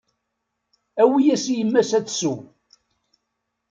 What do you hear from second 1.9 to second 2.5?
ad tsew.